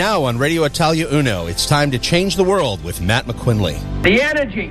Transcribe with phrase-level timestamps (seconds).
[0.00, 4.02] Now on Radio Italia Uno, it's time to change the world with Matt McQuinley.
[4.02, 4.68] The energy,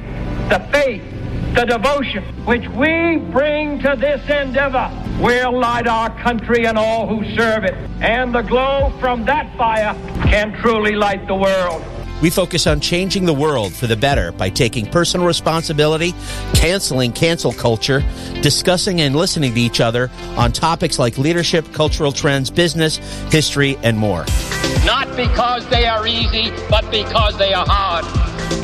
[0.49, 1.03] the faith,
[1.53, 4.89] the devotion which we bring to this endeavor
[5.21, 7.75] will light our country and all who serve it.
[8.01, 9.93] And the glow from that fire
[10.23, 11.83] can truly light the world.
[12.21, 16.13] We focus on changing the world for the better by taking personal responsibility,
[16.53, 18.03] canceling cancel culture,
[18.41, 22.97] discussing and listening to each other on topics like leadership, cultural trends, business,
[23.31, 24.25] history, and more.
[24.85, 28.05] Not because they are easy, but because they are hard.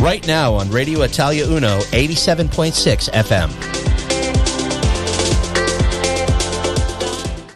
[0.02, 3.52] Right now on Radio Italia Uno, 87.6 FM.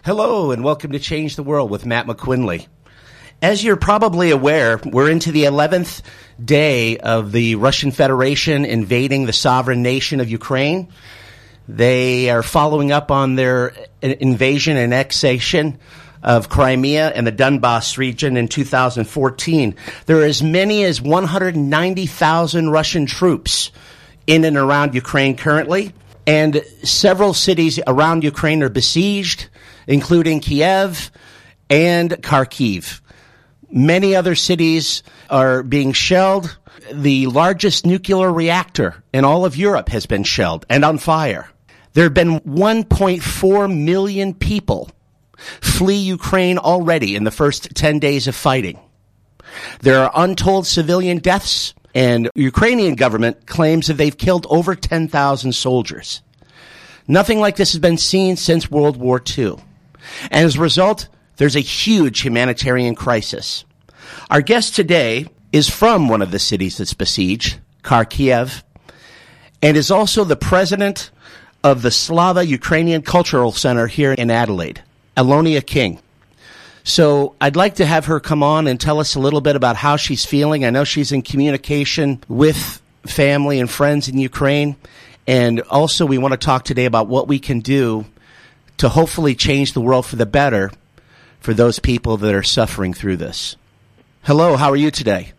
[0.06, 2.68] Hello, and welcome to Change the World with Matt McQuinley.
[3.42, 6.02] As you're probably aware, we're into the 11th
[6.44, 10.92] day of the Russian Federation invading the sovereign nation of Ukraine.
[11.66, 15.80] They are following up on their invasion and annexation
[16.22, 19.74] of Crimea and the Donbass region in 2014.
[20.06, 23.72] There are as many as 190,000 Russian troops
[24.28, 25.94] in and around Ukraine currently,
[26.28, 29.48] and several cities around Ukraine are besieged,
[29.88, 31.10] including Kiev
[31.70, 33.00] and Kharkiv.
[33.72, 36.58] Many other cities are being shelled.
[36.92, 41.50] The largest nuclear reactor in all of Europe has been shelled and on fire.
[41.94, 44.90] There have been 1.4 million people
[45.40, 48.80] flee Ukraine already in the first 10 days of fighting.
[49.82, 56.22] There are untold civilian deaths, and Ukrainian government claims that they've killed over 10,000 soldiers.
[57.08, 59.56] Nothing like this has been seen since World War II.
[60.30, 61.08] And as a result,
[61.40, 63.64] there's a huge humanitarian crisis.
[64.30, 68.62] Our guest today is from one of the cities that's besieged, Kharkiv,
[69.62, 71.12] and is also the president
[71.64, 74.84] of the Slava Ukrainian Cultural Center here in Adelaide,
[75.16, 76.00] Aliona King.
[76.84, 79.78] So I'd like to have her come on and tell us a little bit about
[79.78, 80.66] how she's feeling.
[80.66, 84.76] I know she's in communication with family and friends in Ukraine.
[85.26, 88.06] And also, we want to talk today about what we can do
[88.78, 90.72] to hopefully change the world for the better
[91.40, 93.56] for those people that are suffering through this.
[94.24, 95.34] Hello, how are you today?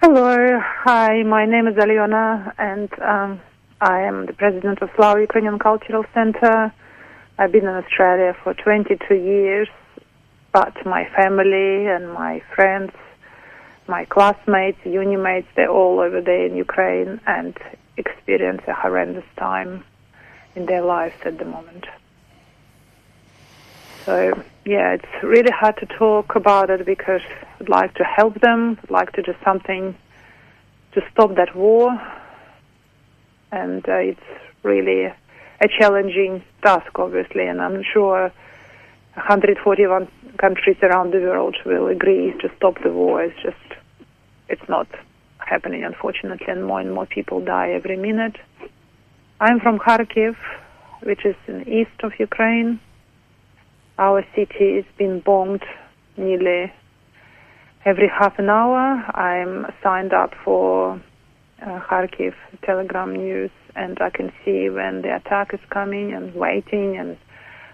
[0.00, 3.40] Hello, hi, my name is Aliona, and um,
[3.80, 6.72] I am the president of Slava Ukrainian Cultural Center.
[7.38, 9.68] I've been in Australia for 22 years,
[10.52, 12.92] but my family and my friends,
[13.88, 17.56] my classmates, unimates, they're all over there in Ukraine and
[17.96, 19.84] experience a horrendous time
[20.54, 21.86] in their lives at the moment.
[24.06, 27.20] So, yeah, it's really hard to talk about it because
[27.60, 29.94] I'd like to help them, I'd like to do something
[30.92, 32.00] to stop that war.
[33.52, 34.20] And uh, it's
[34.62, 38.32] really a challenging task, obviously, and I'm sure
[39.14, 43.22] 141 countries around the world will agree to stop the war.
[43.22, 43.80] It's just,
[44.48, 44.86] it's not
[45.38, 48.36] happening, unfortunately, and more and more people die every minute.
[49.40, 50.36] I'm from Kharkiv,
[51.02, 52.80] which is in the east of Ukraine
[54.00, 55.62] our city is being bombed
[56.16, 56.72] nearly
[57.84, 59.04] every half an hour.
[59.14, 60.94] I'm signed up for
[61.60, 62.32] uh, Kharkiv
[62.64, 67.18] Telegram News, and I can see when the attack is coming and waiting and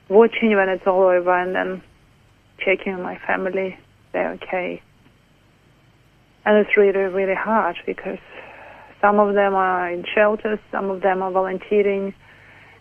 [0.08, 1.82] watching when it's all over, and then
[2.58, 3.78] checking on my family.
[4.12, 4.82] They're okay.
[6.44, 8.18] And it's really, really hard because
[9.00, 12.14] some of them are in shelters, some of them are volunteering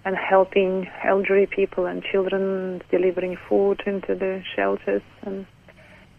[0.06, 5.02] and helping elderly people and children delivering food into the shelters.
[5.24, 5.48] And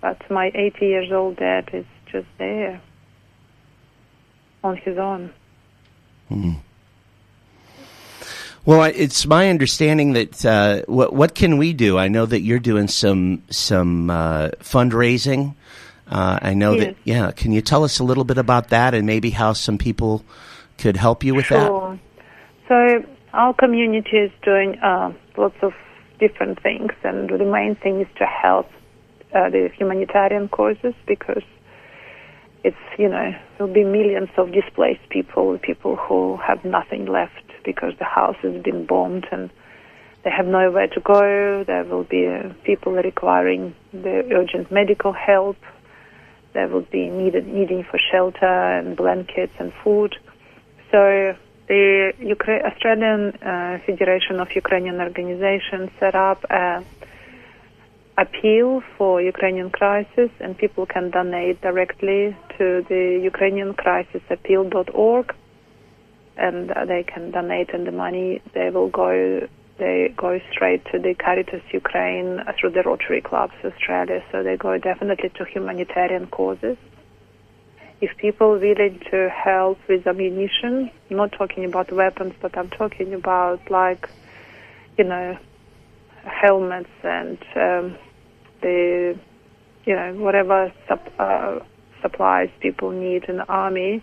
[0.01, 2.83] but my 80 years old dad is just there
[4.63, 5.33] on his own.
[6.31, 6.57] Mm.
[8.65, 11.97] Well, it's my understanding that uh, what what can we do?
[11.97, 15.55] I know that you're doing some some uh, fundraising.
[16.09, 16.85] Uh, I know yes.
[16.85, 16.97] that.
[17.05, 20.25] Yeah, can you tell us a little bit about that and maybe how some people
[20.79, 21.99] could help you with sure.
[22.69, 23.05] that?
[23.05, 25.73] So our community is doing uh, lots of
[26.19, 28.67] different things, and the main thing is to help
[29.35, 31.43] uh, the humanitarian causes because
[32.65, 37.93] it's you know there'll be millions of displaced people, people who have nothing left because
[37.99, 39.51] the house has been bombed and
[40.25, 41.63] they have nowhere to go.
[41.65, 45.57] There will be uh, people requiring the urgent medical help.
[46.55, 50.17] There will be needed needing for shelter and blankets and food.
[50.91, 51.37] So
[51.69, 52.13] the
[52.65, 56.85] Australian uh, Federation of Ukrainian Organizations set up a
[58.19, 65.35] appeal for Ukrainian crisis, and people can donate directly to the Ukrainian Crisis Appeal.org,
[66.37, 69.47] and they can donate, and the money they will go
[69.79, 74.25] they go straight to the Caritas Ukraine through the Rotary Clubs Australia.
[74.33, 76.79] So they go definitely to humanitarian causes.
[78.01, 83.71] If people willing to help with ammunition, not talking about weapons, but I'm talking about
[83.71, 84.09] like,
[84.99, 85.39] you know,
[86.25, 87.99] helmets and um,
[88.61, 89.19] the,
[89.85, 91.61] you know, whatever sup- uh,
[92.03, 94.03] supplies people need in the army,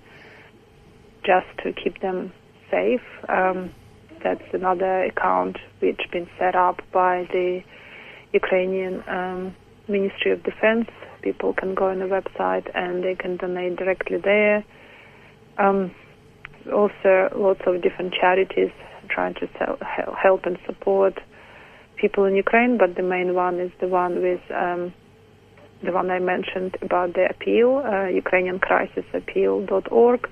[1.24, 2.34] just to keep them
[2.72, 3.02] safe.
[3.30, 3.72] Um,
[4.24, 7.62] that's another account which been set up by the
[8.34, 9.56] Ukrainian um,
[9.88, 10.90] Ministry of Defense.
[11.24, 14.64] People can go on the website and they can donate directly there.
[15.58, 15.92] Um,
[16.72, 18.72] also, lots of different charities
[19.10, 19.78] trying to sell,
[20.16, 21.20] help and support
[21.96, 24.94] people in Ukraine, but the main one is the one with um,
[25.82, 30.30] the one I mentioned about the appeal, uh, Ukrainian Crisis Appeal.org.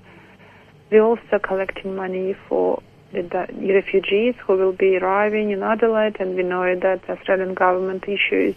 [0.89, 6.43] We're also collecting money for the refugees who will be arriving in Adelaide, and we
[6.43, 8.55] know that the Australian government issues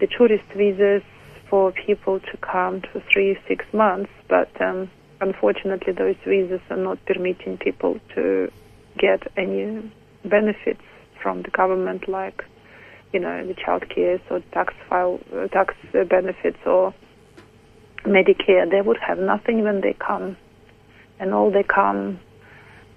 [0.00, 1.02] the tourist visas
[1.54, 4.90] for people to come to three, six months, but um,
[5.20, 8.50] unfortunately those visas are not permitting people to
[8.98, 9.88] get any
[10.24, 10.82] benefits
[11.22, 12.42] from the government like,
[13.12, 15.74] you know, the child care or tax file, uh, tax
[16.10, 16.92] benefits or
[18.04, 18.68] Medicare.
[18.68, 20.36] They would have nothing when they come.
[21.20, 22.18] And all they come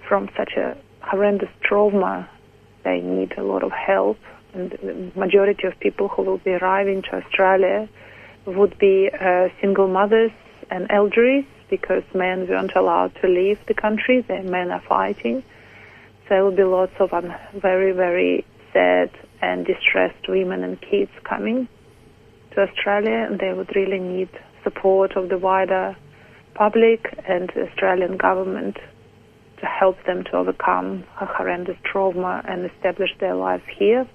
[0.09, 2.27] from such a horrendous trauma,
[2.83, 4.17] they need a lot of help.
[4.55, 7.87] And the majority of people who will be arriving to Australia
[8.47, 10.31] would be uh, single mothers
[10.71, 14.21] and elderly because men weren't allowed to leave the country.
[14.21, 15.43] The men are fighting.
[16.23, 19.11] So there will be lots of um, very, very sad
[19.41, 21.67] and distressed women and kids coming
[22.51, 24.29] to Australia, and they would really need
[24.63, 25.95] support of the wider
[26.53, 28.77] public and Australian government
[29.59, 34.07] to help them to overcome a horrendous trauma and establish their lives here.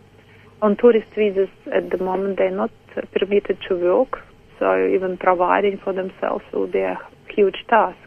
[0.61, 2.71] On tourist visas at the moment, they're not
[3.13, 4.21] permitted to work,
[4.59, 6.99] so even providing for themselves will be a
[7.29, 7.99] huge task.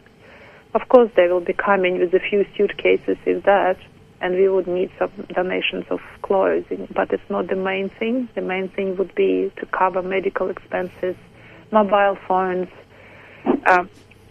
[0.74, 3.78] Of course, they will be coming with a few suitcases, if that,
[4.20, 8.28] and we would need some donations of clothing, but it's not the main thing.
[8.34, 11.16] The main thing would be to cover medical expenses,
[11.70, 12.68] mobile phones,
[13.66, 13.84] uh,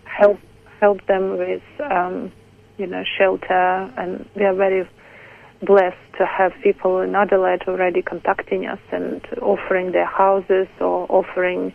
[0.05, 0.39] help
[0.79, 2.31] help them with um,
[2.77, 4.87] you know, shelter, and we are very
[5.61, 11.73] blessed to have people in Adelaide already contacting us and offering their houses or offering,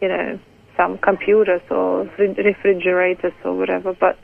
[0.00, 0.38] you know,
[0.76, 3.94] some computers or refrigerators or whatever.
[3.94, 4.18] But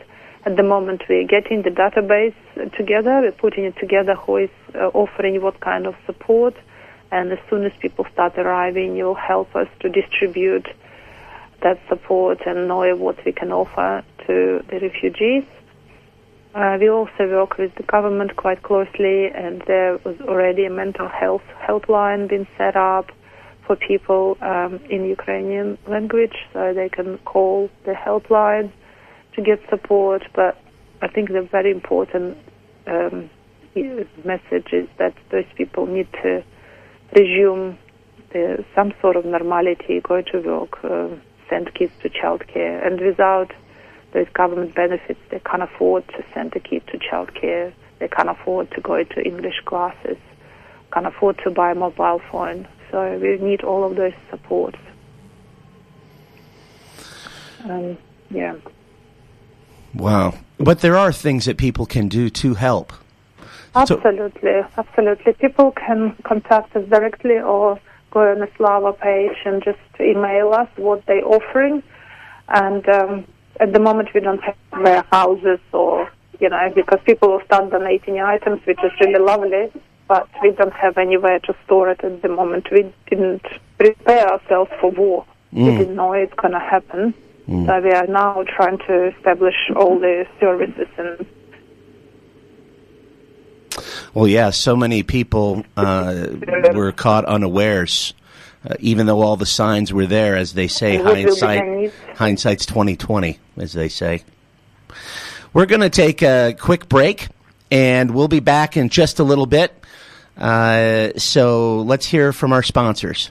[0.44, 2.34] at the moment, we're getting the database
[2.76, 6.54] together, we're putting it together who is uh, offering what kind of support,
[7.12, 10.66] and as soon as people start arriving, you'll help us to distribute
[11.62, 15.44] that support and know what we can offer to the refugees.
[16.52, 21.08] Uh, we also work with the government quite closely, and there was already a mental
[21.08, 23.06] health helpline being set up
[23.66, 28.72] for people um, in Ukrainian language, so they can call the helpline
[29.36, 30.22] to get support.
[30.34, 30.58] But
[31.00, 32.36] I think the very important
[32.88, 33.30] um,
[34.24, 36.42] message is that those people need to
[37.14, 37.78] resume
[38.32, 41.14] the, some sort of normality, go to work, uh,
[41.48, 43.52] send kids to childcare, and without
[44.12, 47.72] those government benefits, they can't afford to send a kid to childcare.
[47.98, 50.16] They can't afford to go to English classes.
[50.92, 52.66] Can't afford to buy a mobile phone.
[52.90, 54.78] So we need all of those supports.
[57.64, 57.98] Um,
[58.30, 58.56] yeah.
[59.94, 60.34] Wow.
[60.58, 62.92] But there are things that people can do to help.
[63.74, 65.32] Absolutely, absolutely.
[65.34, 67.78] People can contact us directly or
[68.10, 71.82] go on the Slava page and just email us what they're offering.
[72.48, 73.26] And um,
[73.60, 78.18] at the moment we don't have warehouses or you know because people will start donating
[78.18, 79.70] items, which is really lovely,
[80.08, 82.66] but we don't have anywhere to store it at the moment.
[82.72, 83.44] We didn't
[83.78, 85.26] prepare ourselves for war.
[85.52, 85.64] Mm.
[85.64, 87.14] We didn't know it's going to happen.
[87.48, 87.66] Mm.
[87.66, 91.26] So we are now trying to establish all the services and.
[94.14, 96.26] Well, yeah, so many people uh,
[96.74, 98.12] were caught unawares
[98.68, 103.38] uh, even though all the signs were there, as they say, hindsight, hindsight's twenty twenty,
[103.56, 104.22] as they say.
[105.52, 107.28] We're going to take a quick break,
[107.70, 109.72] and we'll be back in just a little bit.
[110.36, 113.30] Uh, so let's hear from our sponsors.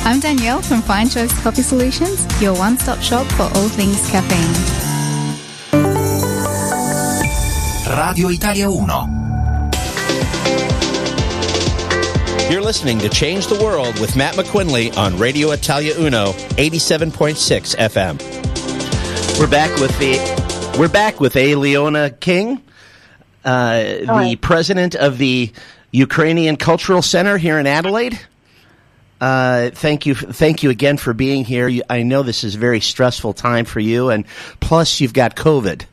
[0.05, 4.55] I'm Danielle from Fine Choice Coffee Solutions, your one-stop shop for all things caffeine.
[7.97, 9.18] Radio Italia 1.
[12.49, 19.39] You're listening to Change the World with Matt McQuinley on Radio Italia Uno, 87.6 FM.
[19.39, 20.17] We're back with the
[20.79, 22.59] we're back with Aliona King,
[23.45, 23.81] uh,
[24.23, 25.51] the president of the
[25.91, 28.19] Ukrainian Cultural Center here in Adelaide.
[29.21, 31.67] Uh, thank you, thank you again for being here.
[31.67, 34.25] You- I know this is a very stressful time for you, and
[34.59, 35.85] plus you've got COVID.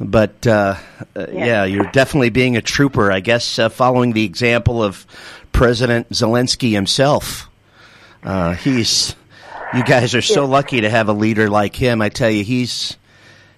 [0.00, 0.74] But uh,
[1.14, 1.64] uh, yeah.
[1.64, 5.06] you're definitely being a trooper, I guess, uh, following the example of
[5.54, 7.48] President Zelensky himself.
[8.24, 9.14] Uh, he's,
[9.72, 12.02] you guys are so lucky to have a leader like him.
[12.02, 12.96] I tell you, he's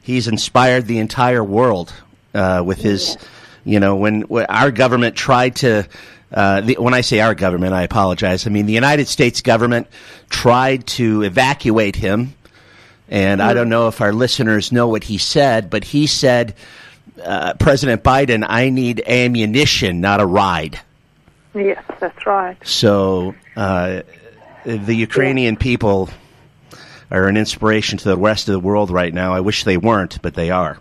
[0.02, 1.92] he's inspired the entire world
[2.34, 3.16] uh, with his,
[3.64, 5.88] you know, when, when our government tried to.
[6.30, 8.46] Uh, the, when I say our government, I apologize.
[8.46, 9.86] I mean the United States government
[10.28, 12.34] tried to evacuate him,
[13.08, 16.56] and I don't know if our listeners know what he said, but he said,
[17.24, 20.80] uh, "President Biden, I need ammunition, not a ride."
[21.56, 22.56] Yes, that's right.
[22.66, 24.02] So uh,
[24.64, 26.10] the Ukrainian people
[27.10, 29.32] are an inspiration to the rest of the world right now.
[29.32, 30.78] I wish they weren't, but they are.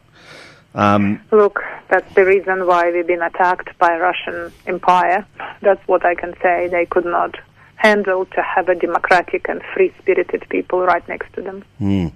[0.74, 5.26] Um, Look, that's the reason why we've been attacked by Russian Empire.
[5.62, 6.68] That's what I can say.
[6.68, 7.36] They could not
[7.78, 11.64] handle to have a democratic and free-spirited people right next to them.
[11.78, 12.08] Hmm.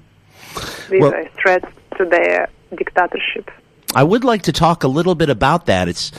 [0.89, 3.49] These Well- are threats to their dictatorship.
[3.95, 5.87] I would like to talk a little bit about that.
[5.87, 6.11] It's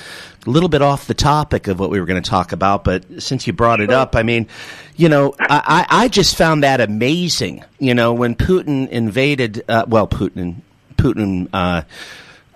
[0.46, 3.04] a little bit off the topic of what we were going to talk about, but
[3.22, 4.48] since you brought it up, I mean,
[4.96, 7.64] you know, I, I just found that amazing.
[7.78, 10.56] You know, when Putin invaded, uh, well, Putin,
[10.96, 11.82] Putin, uh,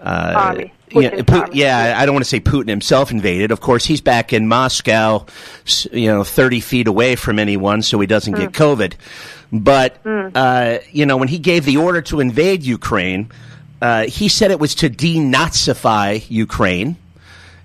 [0.01, 0.55] uh,
[0.91, 3.53] yeah, Putin's yeah, I don't want to say Putin himself invaded.
[3.53, 5.27] Of course, he's back in Moscow,
[5.93, 8.95] you know, 30 feet away from anyone, so he doesn't get COVID.
[9.53, 13.31] But, uh, you know, when he gave the order to invade Ukraine,
[13.85, 16.97] uh, he said it was to denazify Ukraine,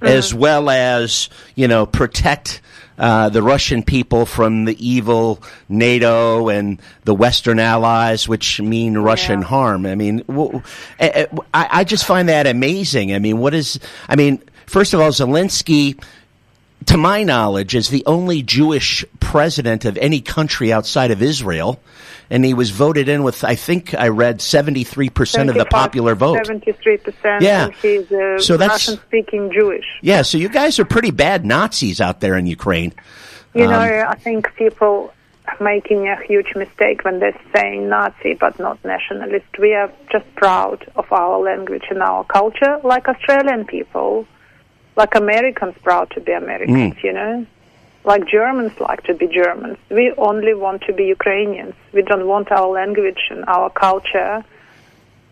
[0.01, 2.61] as well as, you know, protect
[2.97, 9.39] uh, the Russian people from the evil NATO and the Western allies, which mean Russian
[9.39, 9.47] Yeah.
[9.47, 9.85] harm.
[9.85, 10.61] I mean, w-
[10.99, 13.13] I, I I just find that amazing.
[13.15, 13.79] I mean, what is?
[14.09, 15.95] I mean, first of all, Zelensky,
[16.85, 21.79] to my knowledge, is the only Jewish president of any country outside of Israel,
[22.29, 25.65] and he was voted in with, I think, I read seventy three percent of the
[25.65, 26.39] popular vote.
[26.45, 27.41] 73%.
[27.41, 27.69] Yeah.
[27.81, 29.85] He's uh, So that's- Russian-speaking Jewish.
[30.01, 32.93] Yeah, so you guys are pretty bad Nazis out there in Ukraine.
[33.53, 35.11] You Um, know, I think people
[35.47, 39.47] are making a huge mistake when they're saying Nazi but not nationalist.
[39.59, 44.27] We are just proud of our language and our culture, like Australian people,
[44.99, 47.03] like Americans proud to be Americans, mm.
[47.03, 47.45] you know?
[48.03, 49.77] Like Germans like to be Germans.
[49.89, 51.73] We only want to be Ukrainians.
[51.93, 54.43] We don't want our language and our culture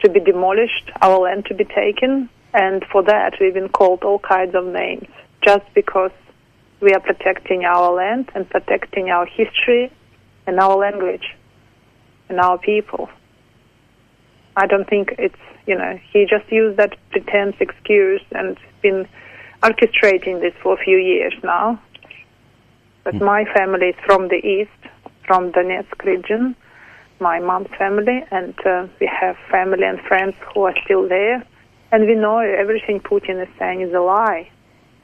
[0.02, 4.20] to be demolished, our land to be taken, and for that we've been called all
[4.20, 5.10] kinds of names
[5.46, 6.16] just because
[6.80, 9.92] we are protecting our land and protecting our history
[10.46, 11.36] and our language
[12.30, 13.10] and our people.
[14.56, 19.08] I don't think it's, you know, he just used that pretense excuse and been
[19.62, 21.80] orchestrating this for a few years now.
[23.04, 24.92] But my family is from the east,
[25.26, 26.56] from Donetsk region,
[27.20, 31.46] my mom's family, and uh, we have family and friends who are still there.
[31.92, 34.50] And we know everything Putin is saying is a lie.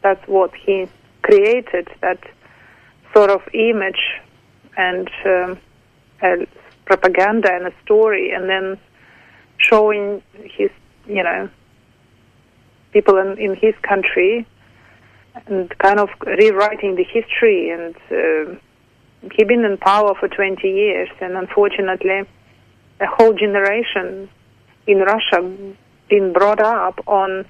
[0.02, 0.88] That's what he
[1.22, 2.20] created, that
[3.14, 4.20] sort of image
[4.76, 5.58] and um,
[6.22, 6.46] a
[6.86, 8.78] propaganda and a story, and then
[9.58, 10.72] showing his,
[11.08, 11.50] you know,
[12.94, 14.46] people in, in his country
[15.48, 17.70] and kind of rewriting the history.
[17.72, 18.56] And uh,
[19.36, 22.22] he been in power for 20 years, and unfortunately,
[23.00, 24.30] a whole generation
[24.88, 25.42] in Russia
[26.10, 27.46] been brought up on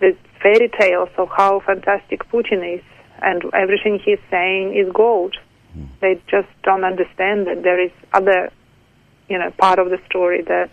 [0.00, 2.84] the fairy tales of how fantastic Putin is,
[3.20, 5.36] and everything he's saying is gold.
[6.00, 8.50] They just don't understand that there is other,
[9.28, 10.70] you know, part of the story that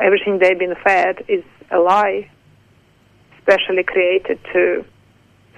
[0.00, 2.30] everything they've been fed is a lie,
[3.42, 4.84] specially created to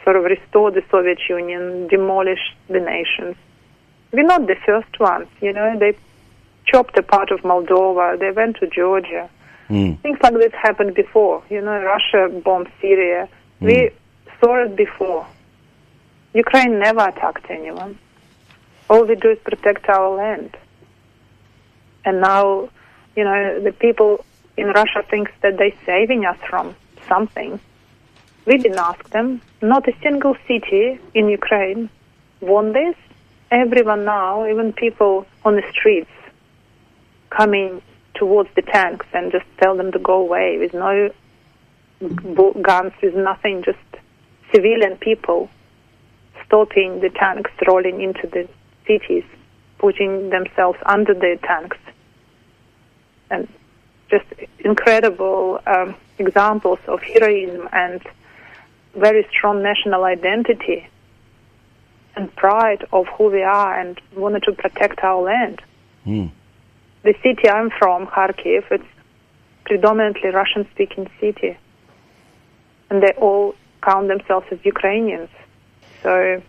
[0.04, 3.36] sort of restore the Soviet Union, demolish the nations.
[4.12, 5.78] We're not the first ones, you know.
[5.78, 5.96] They
[6.66, 8.18] chopped a part of Moldova.
[8.18, 9.30] They went to Georgia.
[9.68, 10.00] Mm.
[10.00, 11.42] Things like this happened before.
[11.48, 13.28] You know, Russia bombed Syria.
[13.60, 13.90] We
[14.40, 15.26] saw it before.
[16.34, 17.98] Ukraine never attacked anyone.
[18.90, 20.56] All we do is protect our land.
[22.04, 22.68] And now,
[23.16, 24.24] you know, the people
[24.56, 26.74] in Russia think that they're saving us from
[27.08, 27.60] something.
[28.44, 29.40] We didn't ask them.
[29.60, 31.90] Not a single city in Ukraine
[32.40, 32.96] won this.
[33.50, 36.10] Everyone now, even people on the streets,
[37.30, 37.82] coming
[38.14, 41.10] towards the tanks and just tell them to go away with no
[42.62, 43.78] guns, with nothing, just
[44.52, 45.48] civilian people
[46.44, 48.48] stopping the tanks rolling into the
[48.86, 49.24] cities,
[49.78, 51.78] putting themselves under the tanks.
[53.30, 53.48] And
[54.10, 54.26] just
[54.58, 58.02] incredible um, examples of heroism and
[58.94, 60.88] very strong national identity
[62.14, 65.62] and pride of who we are and wanted to protect our land.
[66.06, 66.30] Mm.
[67.02, 68.84] The city I'm from, Kharkiv, it's
[69.64, 71.56] predominantly Russian-speaking city,
[72.90, 75.30] and they all count themselves as Ukrainians.
[76.02, 76.42] So,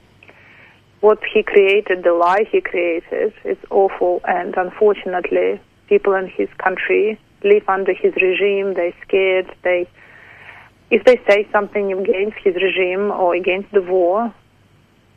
[1.01, 7.19] what he created, the lie he created, is awful, and unfortunately, people in his country
[7.43, 8.73] live under his regime.
[8.73, 9.53] They're scared.
[9.63, 9.87] They,
[10.93, 14.31] if they say something against his regime or against the war,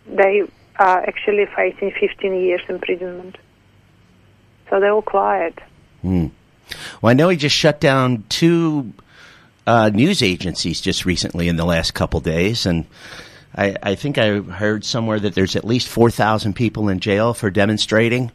[0.07, 0.43] they
[0.79, 3.37] are actually facing 15 years imprisonment.
[4.71, 5.59] So they're all quiet.
[6.03, 6.31] Mm.
[7.03, 8.95] Well, I know he just shut down two
[9.67, 12.87] uh, news agencies just recently in the last couple days, and
[13.55, 17.35] I, I think I heard somewhere that there's at least four thousand people in jail
[17.35, 18.33] for demonstrating.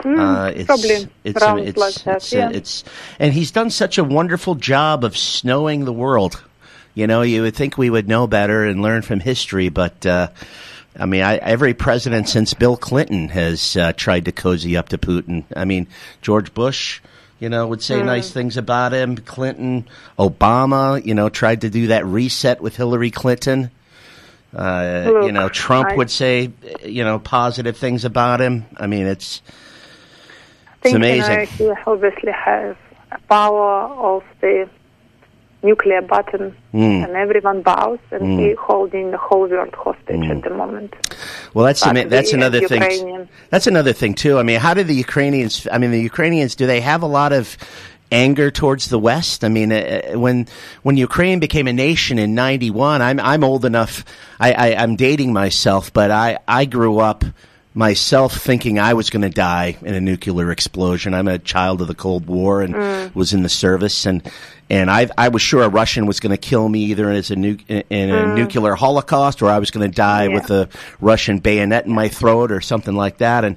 [0.00, 2.50] Mm, Uh, it's, probably it's, it's, like that, it's, yeah.
[2.52, 2.84] it's,
[3.18, 6.42] and he's done such a wonderful job of snowing the world.
[6.94, 10.28] You know, you would think we would know better and learn from history, but uh,
[10.98, 14.98] I mean, I, every president since Bill Clinton has uh, tried to cozy up to
[14.98, 15.44] Putin.
[15.56, 15.86] I mean,
[16.20, 17.00] George Bush,
[17.40, 18.04] you know, would say Mm.
[18.06, 19.16] nice things about him.
[19.16, 23.70] Clinton, Obama, you know, tried to do that reset with Hillary Clinton.
[24.54, 26.52] Uh, you know, Trump I- would say,
[26.84, 28.66] you know, positive things about him.
[28.76, 29.40] I mean, it's
[30.68, 31.46] I think amazing.
[31.46, 32.76] He obviously has
[33.12, 34.68] a power of the
[35.62, 37.04] nuclear button, Mm.
[37.04, 38.38] and everyone bows, and Mm.
[38.40, 40.94] he holding the whole world hostage at the moment.
[41.54, 42.82] Well, that's that's we, another thing.
[42.82, 44.38] Ukrainian- That's another thing too.
[44.38, 45.66] I mean, how do the Ukrainians?
[45.70, 47.56] I mean, the Ukrainians do they have a lot of
[48.10, 49.44] anger towards the West?
[49.44, 50.46] I mean, uh, when
[50.82, 54.04] when Ukraine became a nation in '91, I'm I'm old enough.
[54.40, 57.24] I, I I'm dating myself, but I I grew up
[57.74, 61.14] myself thinking I was going to die in a nuclear explosion.
[61.14, 63.14] I'm a child of the Cold War and Mm.
[63.14, 64.22] was in the service and
[64.70, 67.36] and I I was sure a Russian was going to kill me either as a
[67.36, 68.34] nu- in a Mm.
[68.36, 70.34] nuclear holocaust or I was going to die Yeah.
[70.34, 70.68] with a
[71.00, 73.56] Russian bayonet in my throat or something like that and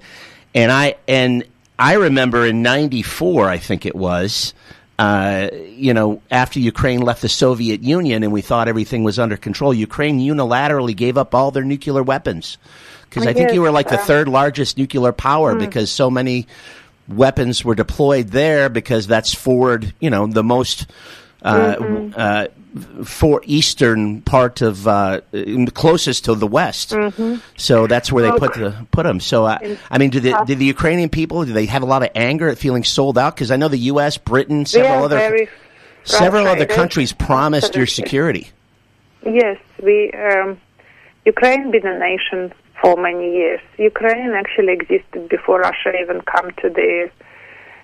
[0.54, 1.44] and I and
[1.78, 4.54] I remember in 94 I think it was
[4.98, 9.36] uh, you know, after Ukraine left the Soviet Union and we thought everything was under
[9.36, 12.58] control, Ukraine unilaterally gave up all their nuclear weapons.
[13.10, 15.60] Because I I think you were like the uh, third largest nuclear power Hmm.
[15.60, 16.48] because so many
[17.08, 20.88] weapons were deployed there because that's forward, you know, the most
[21.44, 22.14] uh, Mhm.
[22.18, 22.48] uh,
[23.04, 25.22] for eastern part of uh,
[25.76, 26.92] closest to the west.
[26.92, 27.40] Mhm.
[27.56, 29.20] So that's where they Look, put the put them.
[29.20, 31.86] So uh, in- I mean, do the do the Ukrainian people do they have a
[31.86, 33.36] lot of anger at feeling sold out?
[33.36, 35.48] Because I know the U.S., Britain, several other
[36.04, 38.50] several other countries promised your security.
[39.24, 40.58] Yes, we um,
[41.26, 43.62] Ukraine been a nation for many years.
[43.78, 47.10] Ukraine actually existed before Russia even come to the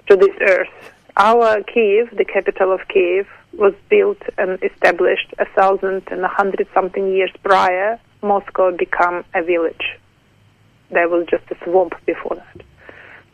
[0.08, 0.76] to this earth.
[1.18, 6.68] Our Kiev, the capital of Kiev, was built and established a thousand and a hundred
[6.74, 8.00] something years prior.
[8.22, 9.98] Moscow became a village.
[10.90, 12.66] There was just a swamp before that.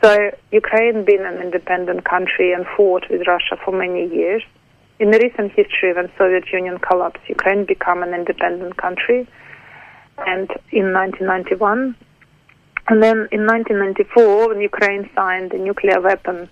[0.02, 4.42] So Ukraine been an independent country and fought with Russia for many years.
[5.00, 9.28] In the recent history, when Soviet Union collapsed, Ukraine became an independent country,
[10.26, 11.96] and in 1991,
[12.88, 16.48] and then in 1994, when Ukraine signed the nuclear weapon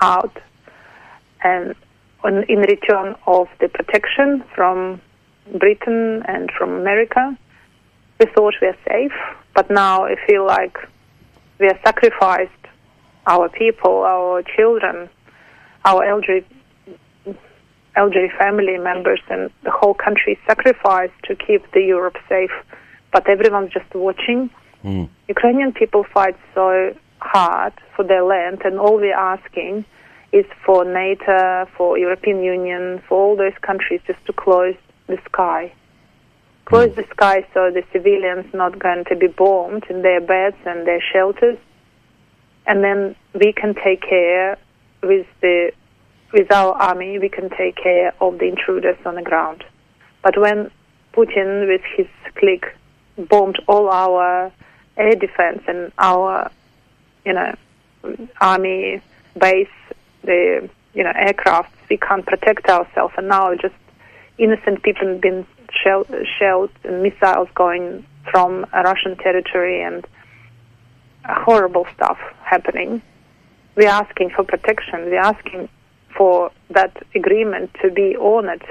[0.00, 0.36] out,
[1.42, 1.74] and
[2.24, 5.00] in return of the protection from
[5.58, 7.36] Britain and from America,
[8.18, 9.12] we thought we are safe.
[9.54, 10.76] But now I feel like
[11.58, 12.52] we have sacrificed
[13.26, 15.08] our people, our children,
[15.84, 16.44] our elderly
[17.96, 22.52] elderly family members and the whole country sacrificed to keep the Europe safe.
[23.12, 24.50] But everyone's just watching
[24.82, 25.04] hmm.
[25.28, 29.84] Ukrainian people fight so hard for their land, and all we're asking
[30.32, 34.76] is for NATO, for European Union, for all those countries just to close
[35.08, 35.72] the sky.
[36.66, 37.00] Close hmm.
[37.00, 41.02] the sky so the civilians not going to be bombed in their beds and their
[41.12, 41.58] shelters,
[42.66, 44.56] and then we can take care
[45.02, 45.72] with the
[46.32, 47.18] with our army.
[47.18, 49.64] We can take care of the intruders on the ground.
[50.22, 50.70] But when
[51.12, 52.66] Putin, with his clique,
[53.28, 54.52] bombed all our
[54.96, 56.50] air defense and our,
[57.24, 57.54] you know,
[58.40, 59.02] army
[59.38, 59.68] base,
[60.22, 63.74] the you know aircraft, we can't protect ourselves, and now just
[64.38, 70.06] innocent people been shelled, shelled and missiles going from Russian territory and
[71.24, 73.02] horrible stuff happening.
[73.76, 75.06] We're asking for protection.
[75.06, 75.68] We're asking
[76.16, 78.64] for that agreement to be honored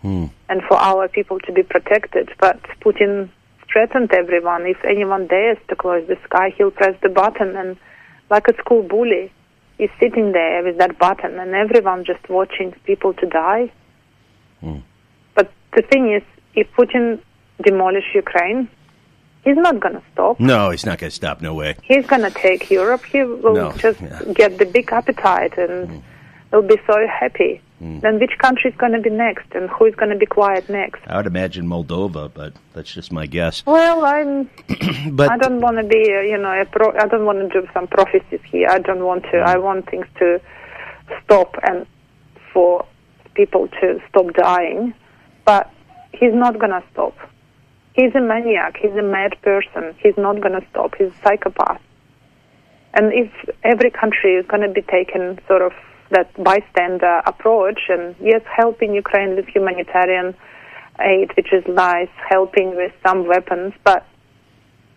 [0.00, 0.26] hmm.
[0.48, 2.30] and for our people to be protected.
[2.38, 3.30] But Putin
[3.72, 4.66] threatened everyone.
[4.66, 7.76] If anyone dares to close the sky, he'll press the button and,
[8.30, 9.32] like a school bully,
[9.78, 13.72] he's sitting there with that button, and everyone just watching people to die.
[14.60, 14.78] Hmm.
[15.34, 16.22] But the thing is,
[16.54, 17.20] if Putin
[17.62, 18.68] demolish Ukraine,
[19.44, 20.38] he's not going to stop.
[20.38, 21.40] No, he's not going to stop.
[21.40, 21.76] No way.
[21.82, 23.04] He's going to take Europe.
[23.04, 24.22] He will No, just yeah.
[24.34, 25.98] get the big appetite and hmm.
[26.52, 27.60] They'll be so happy.
[27.80, 30.68] Then which country is going to be next and who is going to be quiet
[30.68, 31.00] next?
[31.08, 33.66] I would imagine Moldova, but that's just my guess.
[33.66, 34.48] Well, I'm.
[35.16, 37.48] But I don't want to be, uh, you know, a pro- I don't want to
[37.48, 38.68] do some prophecies here.
[38.70, 39.38] I don't want to.
[39.38, 40.40] I want things to
[41.24, 41.84] stop and
[42.52, 42.86] for
[43.34, 44.94] people to stop dying.
[45.44, 45.68] But
[46.12, 47.16] he's not going to stop.
[47.94, 48.76] He's a maniac.
[48.80, 49.96] He's a mad person.
[49.98, 50.94] He's not going to stop.
[50.96, 51.80] He's a psychopath.
[52.94, 53.30] And if
[53.64, 55.72] every country is going to be taken sort of
[56.12, 60.34] that bystander approach, and yes, helping Ukraine with humanitarian
[61.00, 64.06] aid, which is nice, helping with some weapons, but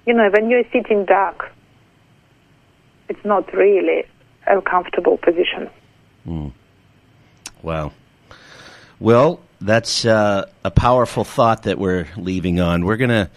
[0.06, 1.52] you know, when you're sitting dark,
[3.10, 4.04] it's not really
[4.46, 5.70] a comfortable position.
[7.64, 7.92] Wow.
[9.00, 12.86] Well, that's uh, a powerful thought that we're leaving on.
[12.86, 13.30] We're going to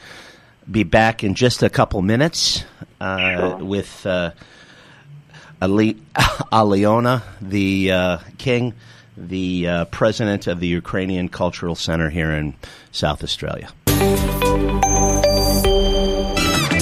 [0.70, 2.64] be back in just a couple minutes
[3.00, 4.32] uh, with uh,
[5.60, 5.94] Ali-
[6.52, 8.74] Aliona, the uh, king,
[9.16, 12.54] the uh, president of the Ukrainian Cultural Center here in
[12.92, 13.68] South Australia.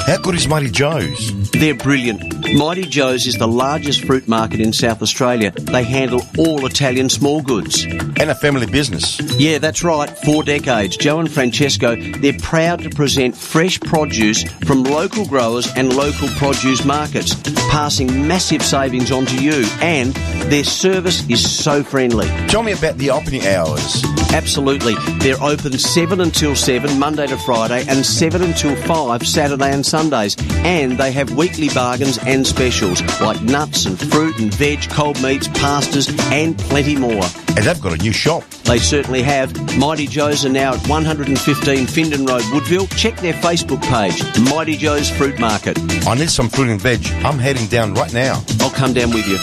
[0.06, 1.50] How good is Mighty Joe's?
[1.50, 2.35] They're brilliant.
[2.54, 5.50] Mighty Joe's is the largest fruit market in South Australia.
[5.50, 7.84] They handle all Italian small goods.
[7.84, 9.20] And a family business.
[9.38, 10.08] Yeah, that's right.
[10.08, 10.96] Four decades.
[10.96, 16.84] Joe and Francesco, they're proud to present fresh produce from local growers and local produce
[16.84, 17.34] markets,
[17.70, 19.66] passing massive savings on to you.
[19.80, 20.14] And
[20.50, 22.28] their service is so friendly.
[22.48, 24.02] Tell me about the opening hours.
[24.32, 24.94] Absolutely.
[25.18, 30.36] They're open 7 until 7, Monday to Friday, and 7 until 5, Saturday and Sundays.
[30.64, 35.48] And they have weekly bargains and specials like nuts and fruit and veg, cold meats,
[35.48, 37.24] pastas, and plenty more.
[37.56, 38.44] And they've got a new shop.
[38.64, 39.54] They certainly have.
[39.78, 42.86] Mighty Joe's are now at 115 Findon Road, Woodville.
[42.88, 45.78] Check their Facebook page, Mighty Joe's Fruit Market.
[46.06, 47.06] I need some fruit and veg.
[47.24, 48.42] I'm heading down right now.
[48.60, 49.38] I'll come down with you.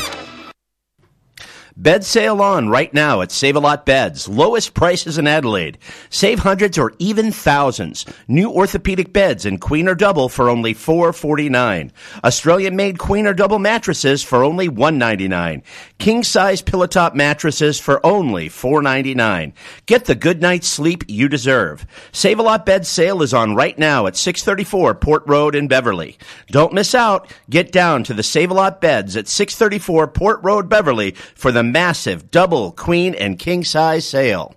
[1.76, 4.30] Bed sale on right now at Save a Lot Beds.
[4.30, 5.80] Lowest prices in Adelaide.
[6.12, 8.06] Save hundreds or even thousands.
[8.28, 11.92] New orthopedic beds in queen or double for only four forty nine.
[12.24, 15.64] Australian made queen or double mattresses for only one ninety nine.
[15.98, 19.52] King size pillow top mattresses for only four ninety nine.
[19.88, 21.88] Get the good night's sleep you deserve.
[22.12, 25.56] Save a Lot Bed sale is on right now at six thirty four Port Road
[25.56, 26.20] in Beverley.
[26.52, 27.34] Don't miss out.
[27.50, 31.14] Get down to the Save a Lot Beds at six thirty four Port Road Beverley
[31.34, 34.50] for the massive double, queen, and king size sale.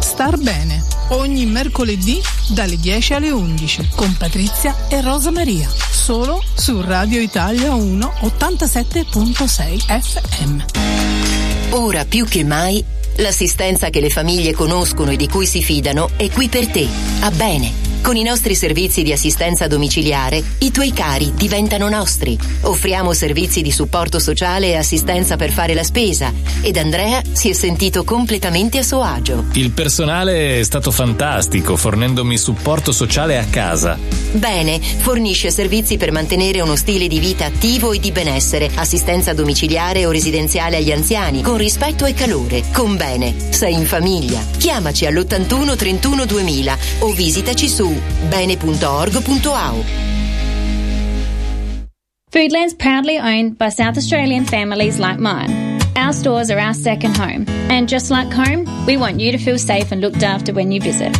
[0.00, 5.68] Star bene ogni mercoledì dalle 10 alle 11 con Patrizia e Rosa Maria.
[5.68, 10.60] Solo su Radio Italia 1 87.6 FM.
[11.70, 12.84] Ora più che mai,
[13.16, 16.86] l'assistenza che le famiglie conoscono e di cui si fidano è qui per te,
[17.20, 17.89] a bene.
[18.02, 22.36] Con i nostri servizi di assistenza domiciliare, i tuoi cari diventano nostri.
[22.62, 26.32] Offriamo servizi di supporto sociale e assistenza per fare la spesa
[26.62, 29.44] ed Andrea si è sentito completamente a suo agio.
[29.52, 33.98] Il personale è stato fantastico, fornendomi supporto sociale a casa.
[34.32, 40.06] Bene, fornisce servizi per mantenere uno stile di vita attivo e di benessere, assistenza domiciliare
[40.06, 42.64] o residenziale agli anziani, con rispetto e calore.
[42.72, 44.42] Con Bene, sei in famiglia.
[44.56, 47.89] Chiamaci all'81 31 2000 o visitaci su
[48.30, 49.84] bene.org.au.
[52.30, 55.80] Foodland's proudly owned by South Australian families like mine.
[55.96, 59.58] Our stores are our second home, and just like home, we want you to feel
[59.58, 61.16] safe and looked after when you visit.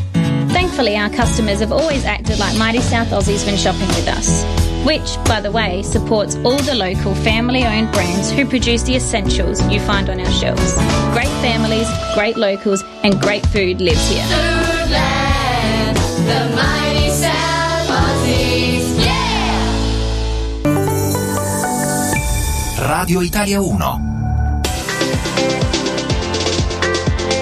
[0.53, 4.45] Thankfully, our customers have always acted like mighty South Aussies when shopping with us.
[4.87, 9.61] Which, by the way, supports all the local family owned brands who produce the essentials
[9.69, 10.73] you find on our shelves.
[11.13, 14.25] Great families, great locals, and great food lives here.
[14.25, 15.30] Foodland,
[23.11, 23.81] Radio Italia 1.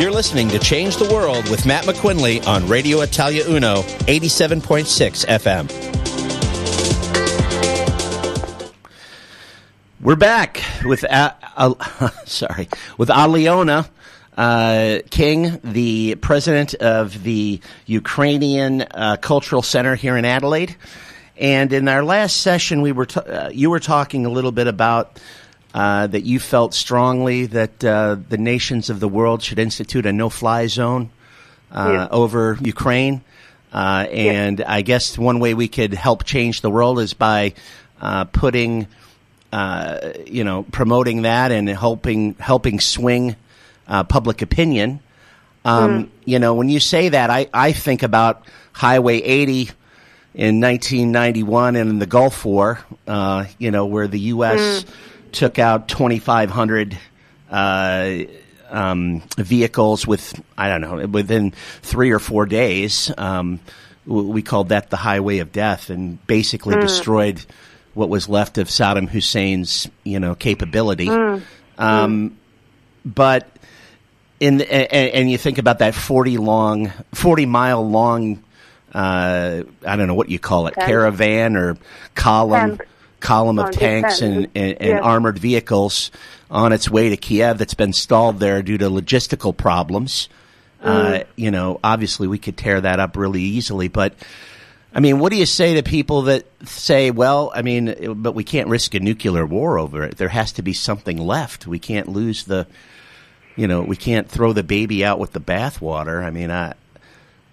[0.00, 5.68] You're listening to Change the World with Matt McQuinley on Radio Italia Uno, 87.6 FM.
[10.00, 11.74] We're back with uh, uh,
[12.24, 13.90] sorry with Aliona
[14.38, 20.76] uh, King, the president of the Ukrainian uh, Cultural Center here in Adelaide.
[21.36, 24.68] And in our last session, we were t- uh, you were talking a little bit
[24.68, 25.20] about
[25.74, 30.68] uh, that you felt strongly that the nations of the world should institute a no-fly
[30.68, 31.10] zone
[31.72, 32.08] Yeah.
[32.10, 33.22] over Ukraine.
[33.72, 37.52] Uh, and I guess one way we could help change the world is by
[38.00, 38.86] uh, putting,
[39.52, 43.36] uh, you know, promoting that and helping helping swing
[43.88, 45.00] uh, public opinion.
[45.64, 49.70] Um, You know, when you say that, I, I think about Highway 80
[50.34, 52.80] in 1991 and in the Gulf War.
[53.06, 54.84] Uh, you know, where the U.S.
[55.32, 56.96] took out 2,500
[57.50, 58.14] uh,
[58.70, 63.10] um, vehicles with I don't know within three or four days.
[63.16, 63.60] Um,
[64.06, 66.80] we called that the highway of death, and basically Mm.
[66.82, 67.44] destroyed
[67.94, 71.08] what was left of Saddam Hussein's you know capability.
[71.08, 71.42] Mm.
[71.78, 72.36] Um,
[73.04, 73.48] But
[74.40, 78.42] in the, and, and you think about that forty long, forty mile long.
[78.92, 80.86] Uh, I don't know what you call it, Tank.
[80.86, 81.76] caravan or
[82.14, 82.88] column, Tank.
[83.20, 84.50] column of tanks tank.
[84.54, 86.10] and, and, and armored vehicles
[86.50, 90.28] on its way to Kiev that's been stalled there due to logistical problems.
[90.82, 91.26] Uh, Mm.
[91.36, 94.14] you know, obviously we could tear that up really easily, but
[94.94, 98.44] I mean, what do you say to people that say, well, I mean, but we
[98.44, 100.16] can't risk a nuclear war over it.
[100.16, 101.66] There has to be something left.
[101.66, 102.66] We can't lose the,
[103.58, 106.22] you know, we can't throw the baby out with the bathwater.
[106.22, 106.74] I mean, I,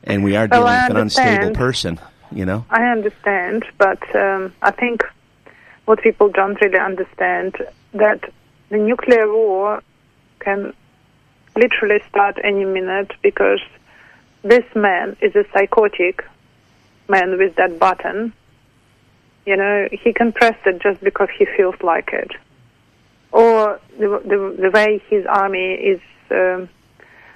[0.04, 2.00] and we are dealing with an unstable person,
[2.32, 2.64] you know?
[2.70, 5.04] I understand, but um, I think
[5.86, 7.58] what people don't really understand
[7.94, 8.32] that
[8.70, 9.82] the nuclear war
[10.40, 10.74] can
[11.56, 13.62] literally start any minute because
[14.44, 16.24] this man is a psychotic
[17.10, 18.32] man with that button.
[19.48, 22.32] You know, he can press it just because he feels like it.
[23.42, 26.00] Or the, the, the way his army is
[26.32, 26.70] um,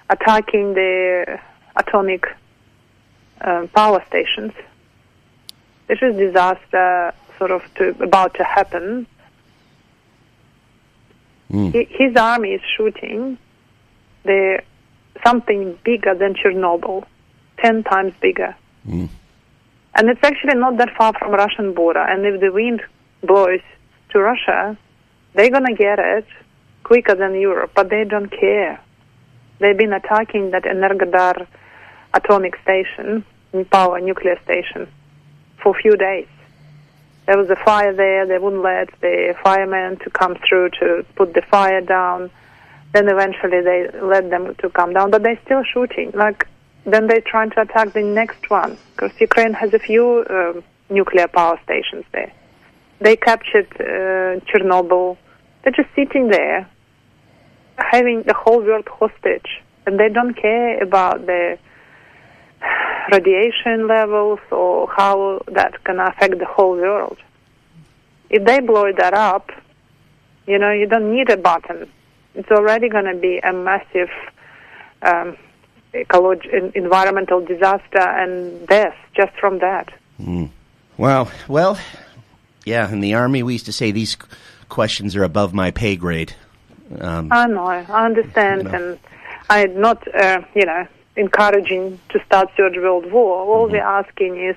[0.09, 1.39] attacking the
[1.75, 2.23] atomic
[3.41, 4.53] um, power stations.
[5.87, 9.07] This is disaster sort of to, about to happen.
[11.73, 13.37] Hi- His army is shooting
[14.23, 14.61] the
[15.25, 17.03] something bigger than Chernobyl,
[17.57, 18.55] ten times bigger.
[19.95, 21.99] And it's actually not that far from Russian border.
[22.11, 22.81] And if the wind
[23.21, 23.59] blows
[24.11, 24.77] to Russia,
[25.33, 26.25] they're gonna get it
[26.83, 28.79] quicker than Europe, but they don't care.
[29.59, 31.47] They've been attacking that Energodar
[32.13, 33.25] atomic station,
[33.71, 34.87] power nuclear station,
[35.61, 36.27] for a few days.
[37.25, 38.25] There was a fire there.
[38.25, 42.31] They wouldn't let the firemen to come through to put the fire down.
[42.93, 46.11] Then eventually they let them to come down, but they're still shooting.
[46.15, 46.47] Like
[46.85, 51.27] then they're trying to attack the next one because Ukraine has a few um, nuclear
[51.27, 52.31] power stations there.
[53.01, 55.17] They captured uh, Chernobyl.
[55.63, 56.69] They're just sitting there,
[57.77, 61.57] having the whole world hostage, and they don't care about the
[63.11, 67.17] radiation levels or how that can affect the whole world.
[68.29, 69.49] If they blow that up,
[70.45, 71.89] you know, you don't need a button.
[72.35, 74.09] It's already going to be a massive
[75.01, 75.37] um,
[75.93, 79.89] ecological, environmental disaster and death just from that.
[80.97, 81.29] Wow.
[81.47, 81.79] Well,
[82.65, 84.15] yeah, in the Army, we used to say these
[84.69, 86.33] questions are above my pay grade.
[86.99, 88.77] Um, I know, I understand, You know.
[88.77, 88.99] and
[89.49, 93.41] I'm not, uh, you know, encouraging to start third world war.
[93.45, 94.55] All we're asking is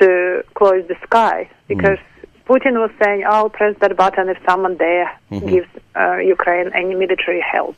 [0.00, 1.98] to close the sky because
[2.46, 5.48] Putin was saying, "I'll press that button if someone there Mhm.
[5.50, 7.76] gives uh, Ukraine any military help,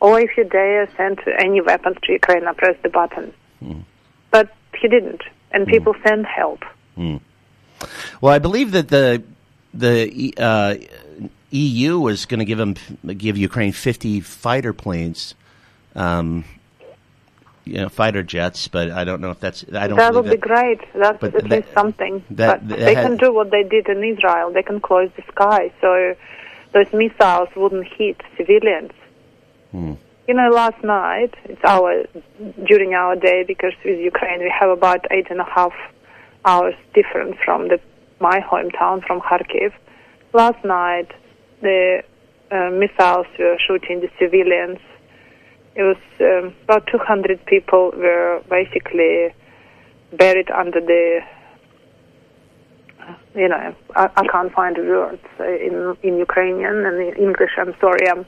[0.00, 3.32] or if you dare send any weapons to Ukraine, I press the button."
[4.30, 4.48] But
[4.80, 6.64] he didn't, and people sent help.
[6.96, 7.16] Hmm.
[8.20, 9.22] Well, I believe that the
[9.74, 10.74] the uh,
[11.50, 12.74] EU was going to give them
[13.16, 15.34] give Ukraine fifty fighter planes,
[15.94, 16.44] um,
[17.64, 18.68] you know, fighter jets.
[18.68, 19.64] But I don't know if that's.
[19.72, 19.96] I don't.
[19.98, 20.80] that would be great.
[20.94, 22.24] That's at that- least something.
[22.30, 24.52] that- but they can do what they did in Israel.
[24.52, 26.14] They can close the sky, so
[26.72, 28.92] those missiles wouldn't hit civilians.
[30.28, 32.04] You know, last night it's our
[32.66, 35.72] during our day because with Ukraine we have about eight and a half
[36.44, 37.78] hours different from the
[38.20, 39.72] my hometown from Kharkiv.
[40.32, 41.08] Last night
[41.60, 42.02] the
[42.50, 44.78] uh, missiles were shooting the civilians.
[45.74, 49.34] It was um, about 200 people were basically
[50.12, 51.20] buried under the
[53.34, 57.52] you know, I, I can't find the words in in Ukrainian and in English.
[57.58, 58.24] I'm sorry, I'm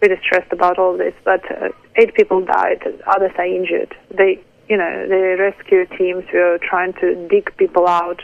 [0.00, 1.14] really stressed about all this.
[1.24, 3.94] But uh, eight people died, others are injured.
[4.16, 8.22] They, you know, the rescue teams were trying to dig people out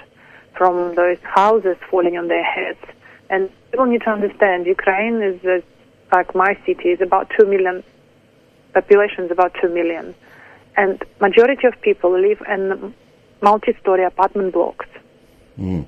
[0.56, 2.80] from those houses falling on their heads.
[3.30, 5.60] And people need to understand, Ukraine is uh,
[6.12, 7.82] like my city is about two million.
[8.74, 10.14] Population is about two million,
[10.76, 12.94] and majority of people live in
[13.42, 14.86] multi-story apartment blocks
[15.58, 15.84] Mm.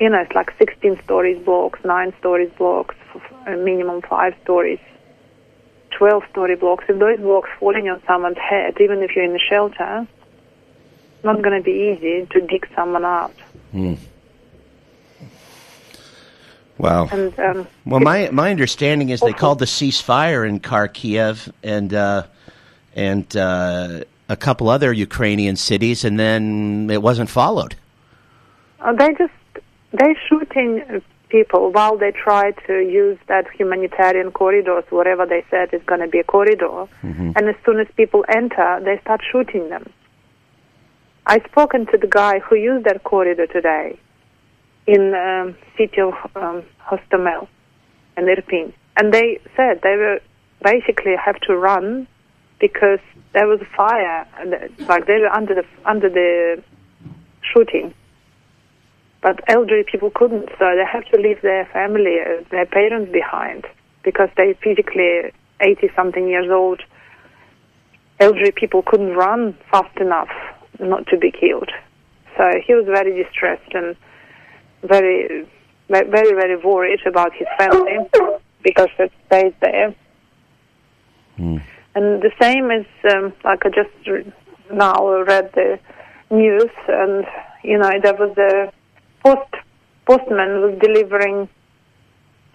[0.00, 2.96] you know, it's like 16 stories blocks, 9 stories blocks,
[3.46, 4.80] minimum 5 stories,
[6.00, 6.84] 12 story blocks.
[6.88, 10.06] If those blocks falling on someone's head, even if you're in a shelter,
[11.14, 13.34] it's not going to be easy to dig someone out.
[13.74, 13.98] Mm.
[16.78, 17.06] Wow.
[17.12, 22.22] And um, Well, my my understanding is they called the ceasefire in Kharkiv and uh,
[22.96, 27.74] and uh, a couple other Ukrainian cities, and then it wasn't followed.
[28.80, 29.34] uh, they just
[29.92, 35.82] they're shooting people while they try to use that humanitarian corridors, whatever they said is
[35.86, 36.88] going to be a corridor.
[37.02, 37.32] Mm-hmm.
[37.36, 39.90] And as soon as people enter, they start shooting them.
[41.26, 43.98] I've spoken to the guy who used that corridor today
[44.86, 47.46] in um, city of um, Hostomel
[48.16, 50.20] and Irpin, and they said they were
[50.62, 52.06] basically have to run
[52.58, 52.98] because
[53.32, 54.50] there was a fire, and,
[54.88, 56.62] like they were under the under the
[57.42, 57.94] shooting.
[59.22, 63.66] But elderly people couldn't, so they have to leave their family, uh, their parents behind,
[64.02, 65.30] because they physically
[65.60, 66.82] 80 something years old.
[68.18, 70.30] Elderly people couldn't run fast enough
[70.78, 71.70] not to be killed.
[72.36, 73.94] So he was very distressed and
[74.82, 75.46] very,
[75.88, 77.98] very, very worried about his family
[78.62, 79.94] because it stayed there.
[81.94, 84.32] And the same is, um, like I just re-
[84.72, 85.78] now read the
[86.30, 87.26] news, and
[87.64, 88.72] you know there was a
[89.24, 89.50] post
[90.06, 91.48] postman was delivering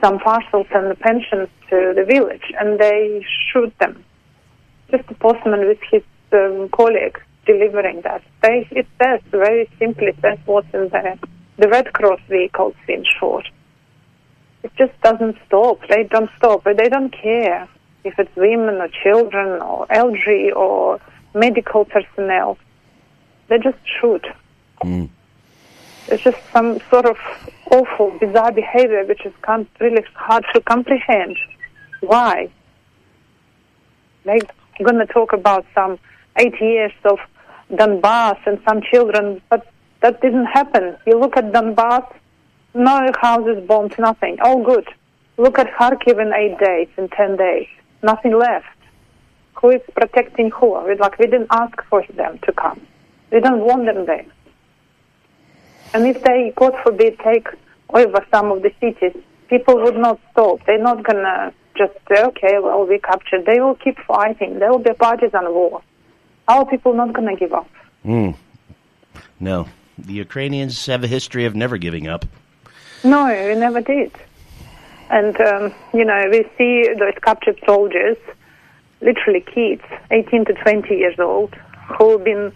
[0.04, 4.04] some parcels and the pensions to the village, and they shoot them.
[4.92, 6.70] Just the postman with his um,
[7.46, 8.22] delivering that.
[8.42, 11.18] They it says very simply says what's in there.
[11.58, 13.48] The Red Cross vehicles been short,
[14.64, 15.80] It just doesn't stop.
[15.88, 16.66] They don't stop.
[16.66, 17.70] They don't care
[18.04, 21.00] if it's women or children or elderly or
[21.34, 22.58] medical personnel.
[23.48, 24.26] They just shoot.
[24.84, 25.10] Mm.
[26.08, 27.18] It's just some sort of
[27.72, 29.34] awful, bizarre behavior which is
[29.80, 31.38] really hard to comprehend.
[32.02, 32.50] Why?
[34.24, 34.40] They're
[34.84, 35.98] going to talk about some
[36.38, 37.18] eight years of
[37.72, 39.68] Donbass and some children, but
[40.02, 40.96] that didn't happen.
[41.08, 42.06] You look at Donbass,
[42.74, 44.38] no houses bombed, nothing.
[44.44, 44.88] All good.
[45.38, 47.68] Look at Kharkiv in eight days, in ten days.
[48.04, 48.68] Nothing left.
[49.56, 50.80] Who is protecting who?
[50.86, 52.86] We, like, we didn't ask for them to come.
[53.32, 54.26] We don't want them there.
[55.96, 57.48] And if they, God forbid, take
[57.90, 59.16] over some of the cities,
[59.50, 60.60] people would not stop.
[60.66, 63.46] They're not going to just say, okay, well, we captured.
[63.46, 64.60] They will keep fighting.
[64.60, 65.82] There will be a partisan war.
[66.50, 67.70] Our people not going to give up.
[68.04, 68.36] Mm.
[69.40, 72.26] No, the Ukrainians have a history of never giving up.
[73.06, 74.12] No, we never did.
[75.10, 78.18] And, um, you know, we see those captured soldiers,
[79.00, 81.56] literally kids, 18 to 20 years old,
[81.98, 82.52] who've been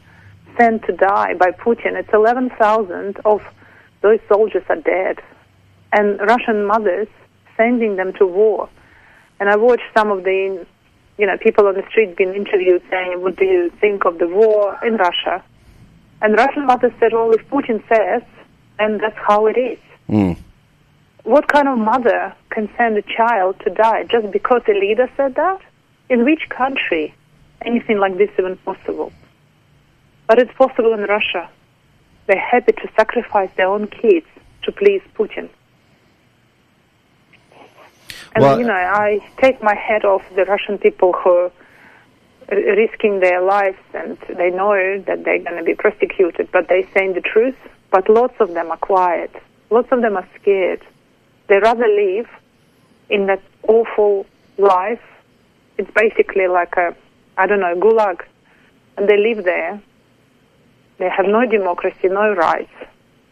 [0.60, 1.96] sent to die by Putin.
[1.96, 3.42] It's 11,000 of
[4.02, 5.20] those soldiers are dead.
[5.92, 7.08] And Russian mothers
[7.58, 8.70] sending them to war.
[9.40, 10.66] And I watched some of the,
[11.18, 14.28] you know, people on the street being interviewed saying, what do you think of the
[14.28, 15.44] war in Russia?
[16.22, 18.22] And Russian mothers said, well, if Putin says,
[18.78, 19.80] then that's how it is.
[20.10, 20.38] Mm.
[21.24, 25.36] What kind of mother can send a child to die just because a leader said
[25.36, 25.62] that?
[26.10, 27.14] In which country
[27.62, 29.12] anything like this even possible?
[30.30, 31.50] But it's possible in Russia.
[32.28, 34.28] They're happy to sacrifice their own kids
[34.62, 35.50] to please Putin.
[38.36, 38.76] And Well- you know,
[39.06, 41.52] I take my hat off the Russian people who are
[42.52, 47.14] risking their lives and they know that they're going to be prosecuted, but they're saying
[47.14, 47.58] the truth.
[47.90, 49.32] But lots of them are quiet.
[49.72, 50.84] Lots of them are scared.
[51.48, 52.30] They rather live
[53.10, 54.28] in that awful
[54.60, 55.02] life.
[55.80, 56.96] It's basically like a,
[57.36, 58.22] I don't know, gulag.
[58.96, 59.82] And they live there.
[61.00, 62.72] They have no democracy, no rights.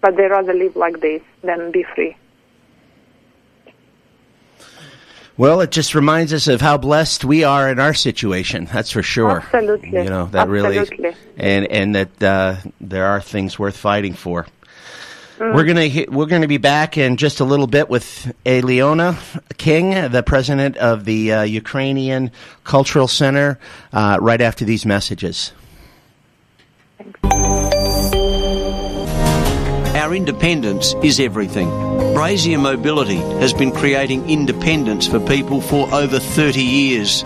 [0.02, 2.16] But they rather live like this than be free.
[5.38, 8.66] Well, it just reminds us of how blessed we are in our situation.
[8.66, 9.42] That's for sure.
[9.42, 9.90] Absolutely.
[9.90, 10.98] You know that Absolutely.
[10.98, 14.48] really, and and that uh, there are things worth fighting for.
[15.38, 15.54] Mm.
[15.54, 19.16] We're gonna we're gonna be back in just a little bit with Aliona
[19.58, 22.32] King, the president of the uh, Ukrainian
[22.64, 23.60] Cultural Center,
[23.94, 25.52] uh, right after these messages.
[29.96, 31.70] Our independence is everything.
[32.14, 37.24] Brazier Mobility has been creating independence for people for over 30 years.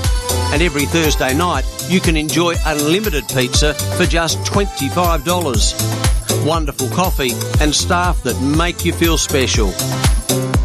[0.54, 6.48] And every Thursday night, you can enjoy unlimited pizza for just $25.
[6.48, 9.72] Wonderful coffee and staff that make you feel special.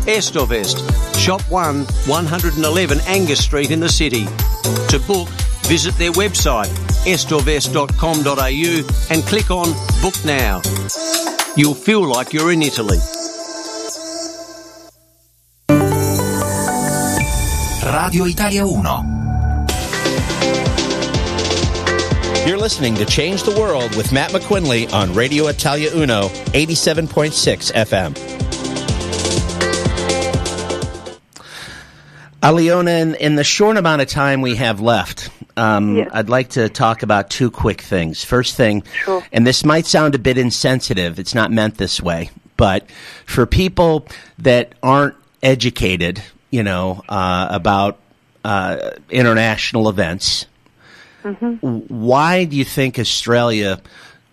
[0.06, 0.78] Estovest,
[1.18, 4.26] Shop 1, 111 Angus Street in the city.
[4.90, 5.28] To book,
[5.66, 6.70] visit their website
[7.04, 10.62] estovest.com.au and click on Book Now.
[11.56, 12.98] You'll feel like you're in Italy.
[17.94, 18.84] Radio Italia 1.
[22.46, 28.33] You're listening to Change the World with Matt McQuinley on Radio Italia Uno, 87.6 FM.
[32.44, 36.68] Aliona, in, in the short amount of time we have left, um, I'd like to
[36.68, 38.22] talk about two quick things.
[38.22, 38.82] First thing,
[39.32, 42.28] and this might sound a bit insensitive, it's not meant this way,
[42.58, 42.86] but
[43.24, 44.06] for people
[44.40, 47.98] that aren't educated, you know, uh, about
[48.44, 50.44] uh, international events,
[51.62, 53.80] why do you think Australia,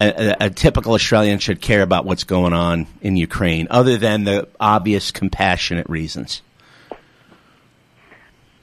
[0.02, 0.08] a,
[0.42, 4.50] a, a typical Australian, should care about what's going on in Ukraine, other than the
[4.60, 6.42] obvious compassionate reasons?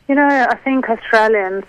[0.08, 1.64] You know, I think Australians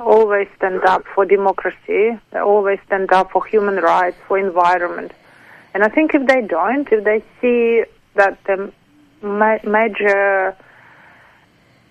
[0.00, 2.18] always stand up for democracy.
[2.30, 5.12] They always stand up for human rights, for environment.
[5.72, 7.84] And I think if they don't, if they see
[8.16, 8.70] that the
[9.22, 10.54] ma- major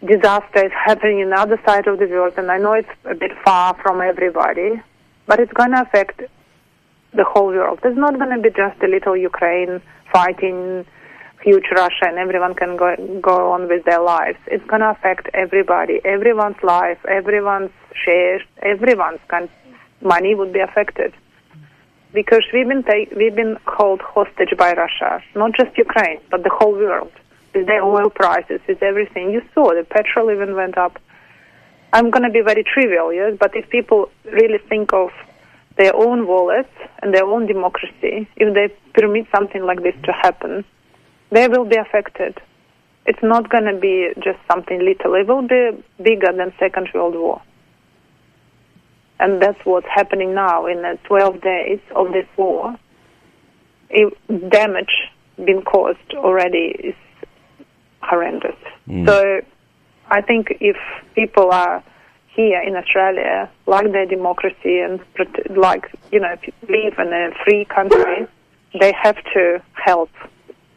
[0.06, 3.16] disaster is happening in the other side of the world, and I know it's a
[3.16, 4.80] bit far from everybody,
[5.26, 6.22] but it's going to affect
[7.14, 7.80] the whole world.
[7.84, 9.82] It's not going to be just a little Ukraine
[10.14, 10.86] fighting
[11.42, 14.38] huge Russia and everyone can go go on with their lives.
[14.48, 19.50] It's going to affect everybody, everyone's life, everyone's shares, everyone's can,
[20.02, 21.14] money would be affected
[22.14, 22.84] because we've been
[23.16, 27.12] we've been held hostage by Russia, not just Ukraine, but the whole world
[27.54, 29.32] with their oil prices, with everything.
[29.32, 31.00] You saw the petrol even went up.
[31.94, 35.10] I'm going to be very trivial, yes, but if people really think of
[35.78, 36.70] their own wallets
[37.02, 40.64] and their own democracy, if they permit something like this to happen,
[41.32, 42.40] they will be affected.
[43.06, 45.16] It's not going to be just something little.
[45.16, 47.42] It will be bigger than Second World War.
[49.20, 52.78] And that's what's happening now in the 12 days of this war.
[53.90, 54.14] It,
[54.50, 56.96] damage been caused already is
[58.02, 58.56] horrendous.
[58.88, 59.06] Mm.
[59.08, 59.42] So
[60.10, 60.78] I think if
[61.16, 61.84] people are
[62.36, 65.00] here in Australia, like their democracy and
[65.56, 66.36] like, you know,
[66.70, 68.28] live in a free country,
[68.80, 70.10] they have to help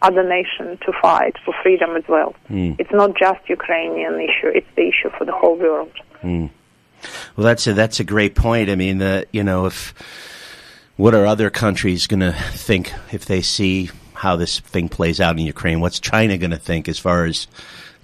[0.02, 2.34] other nations to fight for freedom as well.
[2.50, 2.76] Mm.
[2.78, 5.92] It's not just Ukrainian issue; it's the issue for the whole world.
[6.22, 6.50] Mm.
[7.36, 8.70] Well, that's a that's a great point.
[8.70, 9.94] I mean, the you know, if
[10.96, 15.38] what are other countries going to think if they see how this thing plays out
[15.38, 15.80] in Ukraine?
[15.80, 17.46] What's China going to think as far as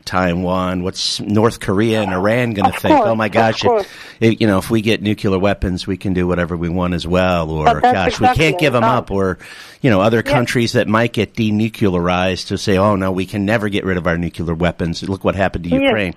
[0.09, 0.83] Taiwan?
[0.83, 2.97] What's North Korea and Iran going to think?
[2.97, 3.87] course, oh my gosh, course.
[4.21, 7.07] if, you know, if we get nuclear weapons, we can do whatever we want as
[7.07, 7.51] well.
[7.51, 9.11] Or gosh, we can't give them up.
[9.11, 9.39] Or
[9.83, 10.33] you know, other Yeah.
[10.33, 14.07] countries that might get denuclearized to say, oh no, we can never get rid of
[14.07, 15.03] our nuclear weapons.
[15.09, 16.15] Look what happened to Ukraine.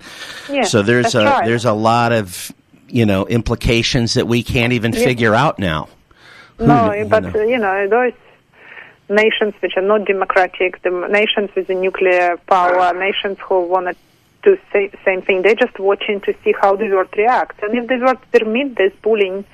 [0.50, 1.44] Yeah, so there's that's a right.
[1.46, 2.50] there's a lot of
[2.88, 5.04] you know implications that we can't even Yeah.
[5.04, 5.88] figure out now.
[6.58, 7.40] Who No, you but know.
[7.40, 8.12] uh, you know those
[9.12, 13.96] nations which are not democratic, the nations with the nuclear power, nations who want to
[14.42, 17.56] do sa- same thing, they're just watching to see how the world reacts.
[17.62, 19.44] And if the world permit this bullying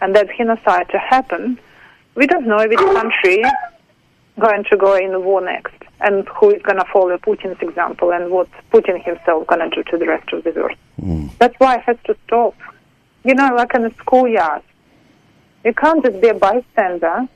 [0.00, 1.58] and that genocide to happen,
[2.14, 3.42] we don't know which country
[4.38, 8.12] going to go in the war next, and who is going to follow Putin's example,
[8.12, 10.76] and what Putin himself going to do to the rest of the world.
[11.00, 11.28] Hmm.
[11.38, 12.54] That's why it has to stop.
[13.24, 14.62] You know, like in the schoolyard.
[15.64, 17.26] You can't just be a bystander.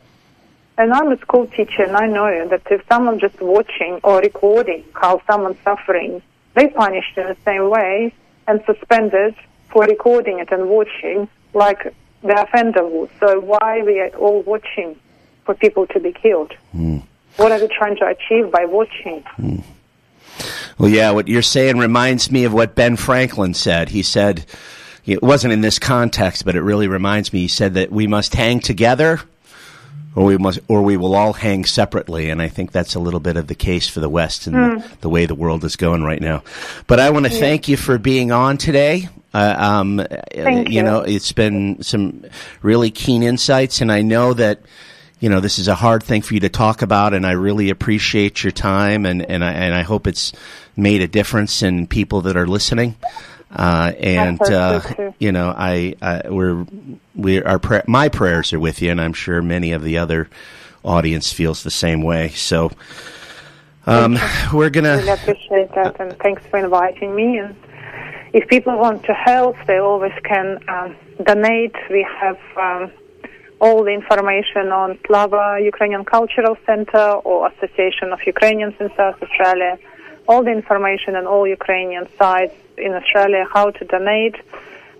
[0.79, 4.85] And I'm a school teacher, and I know that if someone's just watching or recording
[4.95, 6.22] how someone's suffering,
[6.55, 8.14] they punished in the same way
[8.47, 9.35] and suspended
[9.70, 13.11] for recording it and watching like the offender would.
[13.18, 14.97] So why are we are all watching
[15.45, 16.53] for people to be killed?
[16.70, 16.99] Hmm.
[17.37, 19.22] What are we trying to achieve by watching?
[19.35, 19.59] Hmm.
[20.79, 23.89] Well, yeah, what you're saying reminds me of what Ben Franklin said.
[23.89, 24.47] He said,
[25.05, 27.41] it wasn't in this context, but it really reminds me.
[27.41, 29.20] He said that we must hang together
[30.19, 32.29] or we must, or we will all hang separately.
[32.31, 34.81] And I think that's a little bit of the case for the West and the,
[34.81, 34.95] Hmm.
[35.01, 36.43] the way the world is going right now.
[36.89, 37.39] But I want to Yeah.
[37.41, 39.09] thank you for being on today.
[39.33, 40.03] Uh, um,
[40.35, 40.83] Thank you you.
[40.83, 42.25] know, it's been some
[42.62, 44.61] really keen insights, and I know that
[45.21, 47.69] you know this is a hard thing for you to talk about, and I really
[47.71, 50.33] appreciate your time, and and I, and I hope it's
[50.77, 52.97] made a difference in people that are listening.
[53.51, 54.81] Uh, and uh,
[55.19, 56.67] you know, I, I we're
[57.15, 60.29] we our pra- my prayers are with you, and I'm sure many of the other
[60.85, 62.29] audience feels the same way.
[62.31, 62.71] So,
[63.87, 64.19] um,
[64.53, 64.97] we're gonna.
[64.99, 67.39] really appreciate that, and thanks for inviting me.
[67.39, 67.57] And
[68.35, 71.75] if people want to help, they always can um, donate.
[71.89, 72.93] We have um,
[73.63, 79.79] all the information on Slava Ukrainian Cultural Center or Association of Ukrainians in South Australia.
[80.29, 84.37] All the information on all Ukrainian sites in Australia how to donate.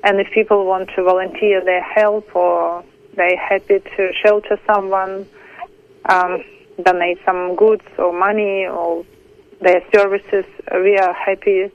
[0.05, 2.85] And if people want to volunteer their help or
[3.17, 5.27] they're happy to shelter someone,
[6.09, 6.45] um,
[6.83, 9.05] donate some goods or money or
[9.61, 10.45] their services.
[10.73, 11.71] We are happy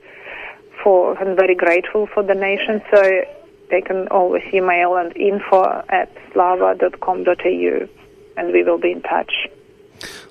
[0.82, 2.82] for and very grateful for donations.
[2.90, 3.24] So
[3.70, 7.88] they can always email and info at slava.com.au
[8.36, 9.32] and we will be in touch.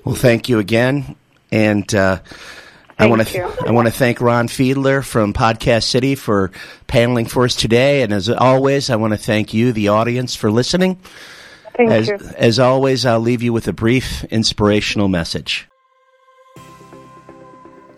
[0.04, 1.16] Well, thank you again,
[1.50, 2.18] and uh,
[2.98, 3.52] I want to you.
[3.66, 6.50] I want to thank Ron Fiedler from Podcast City for
[6.86, 10.50] paneling for us today, and as always, I want to thank you, the audience, for
[10.50, 11.00] listening.
[11.76, 12.18] Thank as, you.
[12.36, 15.68] As always, I'll leave you with a brief inspirational message.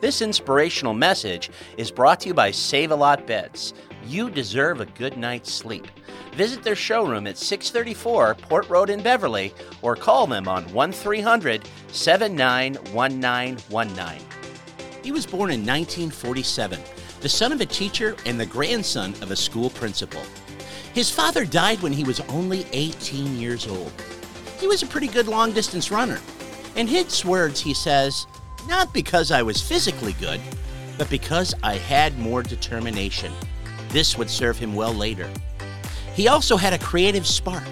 [0.01, 3.75] This inspirational message is brought to you by Save a Lot Beds.
[4.07, 5.87] You deserve a good night's sleep.
[6.35, 14.36] Visit their showroom at 634 Port Road in Beverley or call them on 1300 791919.
[15.07, 16.81] He was born in 1947,
[17.21, 20.21] the son of a teacher and the grandson of a school principal.
[20.95, 23.93] His father died when he was only 18 years old.
[24.59, 26.19] He was a pretty good long distance runner.
[26.75, 28.27] In his words, he says,
[28.67, 30.41] Not because I was physically good,
[30.99, 33.33] but because I had more determination.
[33.91, 35.31] This would serve him well later.
[36.15, 37.63] He also had a creative spark.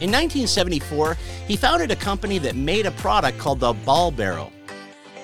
[0.00, 4.50] In 1974, he founded a company that made a product called the Ball Barrel,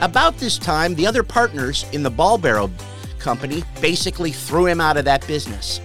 [0.00, 2.70] About this time, the other partners in the ball barrel
[3.18, 5.80] company basically threw him out of that business.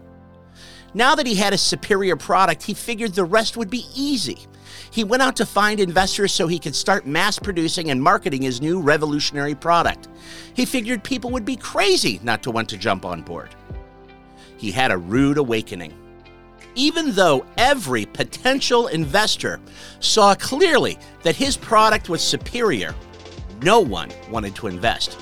[0.93, 4.47] Now that he had a superior product, he figured the rest would be easy.
[4.91, 8.61] He went out to find investors so he could start mass producing and marketing his
[8.61, 10.07] new revolutionary product.
[10.53, 13.55] He figured people would be crazy not to want to jump on board.
[14.57, 15.93] He had a rude awakening.
[16.75, 19.59] Even though every potential investor
[19.99, 22.93] saw clearly that his product was superior,
[23.63, 25.17] no one wanted to invest.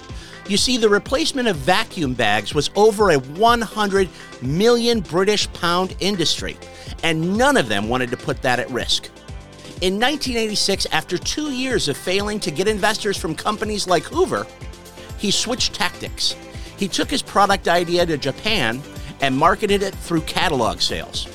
[0.47, 4.09] You see, the replacement of vacuum bags was over a 100
[4.41, 6.57] million British pound industry,
[7.03, 9.09] and none of them wanted to put that at risk.
[9.81, 14.47] In 1986, after two years of failing to get investors from companies like Hoover,
[15.17, 16.33] he switched tactics.
[16.77, 18.81] He took his product idea to Japan
[19.19, 21.27] and marketed it through catalog sales.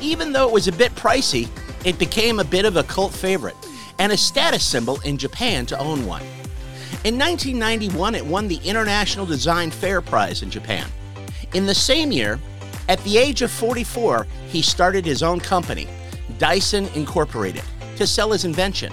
[0.00, 1.50] Even though it was a bit pricey,
[1.84, 3.56] it became a bit of a cult favorite
[3.98, 6.22] and a status symbol in Japan to own one.
[7.04, 10.88] In 1991, it won the International Design Fair Prize in Japan.
[11.52, 12.40] In the same year,
[12.88, 15.88] at the age of 44, he started his own company,
[16.38, 17.64] Dyson Incorporated,
[17.96, 18.92] to sell his invention.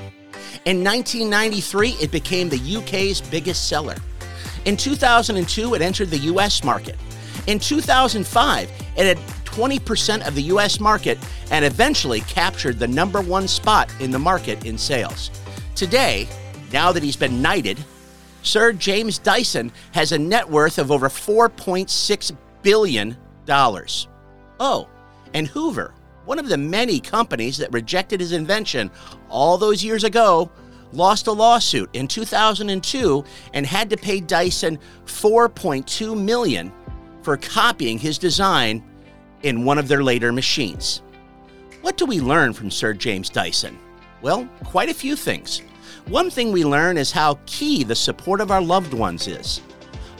[0.65, 3.95] In 1993, it became the UK's biggest seller.
[4.65, 6.95] In 2002, it entered the US market.
[7.47, 11.17] In 2005, it had 20% of the US market
[11.51, 15.29] and eventually captured the number one spot in the market in sales.
[15.75, 16.27] Today,
[16.71, 17.83] now that he's been knighted,
[18.41, 23.17] Sir James Dyson has a net worth of over $4.6 billion.
[24.59, 24.87] Oh,
[25.33, 25.93] and Hoover,
[26.25, 28.91] one of the many companies that rejected his invention
[29.29, 30.49] all those years ago,
[30.91, 36.71] lost a lawsuit in 2002 and had to pay Dyson 4.2 million
[37.21, 38.83] for copying his design
[39.43, 41.01] in one of their later machines.
[41.81, 43.77] What do we learn from Sir James Dyson?
[44.21, 45.61] Well, quite a few things.
[46.07, 49.61] One thing we learn is how key the support of our loved ones is.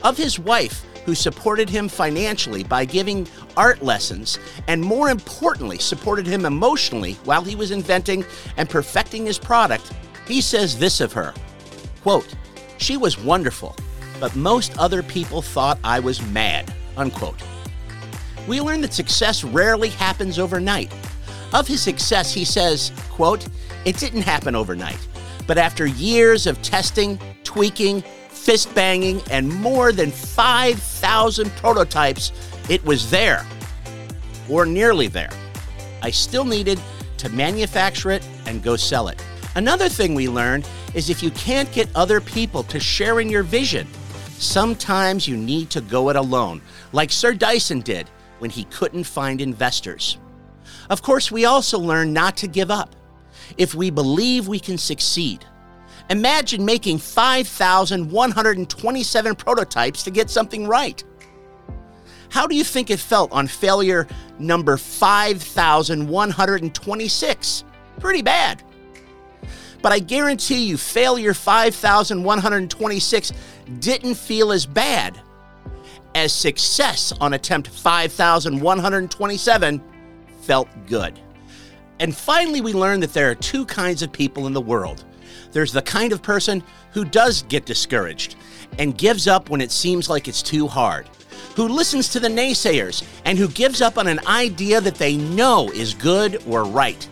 [0.02, 3.26] Of his wife, who supported him financially by giving
[3.56, 4.38] art lessons,
[4.68, 8.24] and more importantly, supported him emotionally while he was inventing
[8.56, 9.92] and perfecting his product,
[10.26, 11.34] he says this of her
[12.04, 12.36] quote,
[12.76, 13.74] She was wonderful,
[14.20, 16.72] but most other people thought I was mad.
[16.98, 17.42] Unquote.
[18.46, 20.92] We learn that success rarely happens overnight.
[21.54, 23.48] Of his success, he says, quote,
[23.86, 24.98] It didn't happen overnight.
[25.46, 28.04] But after years of testing, tweaking,
[28.44, 32.30] fist banging, and more than 5,000 prototypes,
[32.68, 33.46] it was there,
[34.50, 35.30] or nearly there.
[36.02, 36.78] I still needed
[37.16, 39.24] to manufacture it and go sell it.
[39.54, 43.44] Another thing we learned is if you can't get other people to share in your
[43.44, 43.88] vision,
[44.38, 46.60] sometimes you need to go it alone,
[46.92, 50.18] like Sir Dyson did when he couldn't find investors.
[50.90, 52.94] Of course, we also learn not to give up
[53.56, 55.46] if we believe we can succeed.
[56.10, 61.02] Imagine making 5,127 prototypes to get something right.
[62.28, 64.06] How do you think it felt on failure
[64.38, 67.64] number 5,126?
[68.00, 68.62] Pretty bad.
[69.80, 73.32] But I guarantee you, failure 5,126
[73.78, 75.18] didn't feel as bad
[76.14, 79.82] as success on attempt 5,127
[80.42, 81.18] felt good.
[82.00, 85.04] And finally, we learned that there are two kinds of people in the world.
[85.54, 88.34] There's the kind of person who does get discouraged
[88.80, 91.08] and gives up when it seems like it's too hard,
[91.54, 95.70] who listens to the naysayers and who gives up on an idea that they know
[95.70, 97.08] is good or right.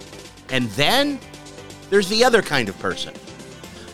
[0.50, 1.20] And then
[1.88, 3.14] there's the other kind of person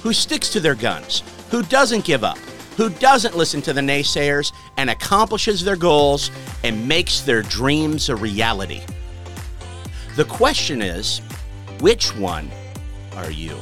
[0.00, 2.38] who sticks to their guns, who doesn't give up,
[2.78, 6.30] who doesn't listen to the naysayers and accomplishes their goals
[6.64, 8.80] and makes their dreams a reality.
[10.16, 11.20] The question is,
[11.80, 12.50] which one
[13.14, 13.58] are you?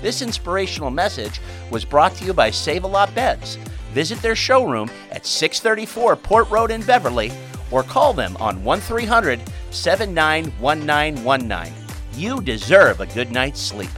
[0.00, 1.40] This inspirational message
[1.70, 3.58] was brought to you by Save a Lot Beds.
[3.92, 7.32] Visit their showroom at 634 Port Road in Beverley
[7.70, 9.40] or call them on 1300
[9.70, 11.74] 791919.
[12.14, 13.90] You deserve a good night's sleep.